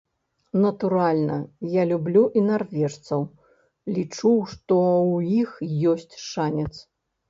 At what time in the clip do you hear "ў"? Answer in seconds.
5.11-5.15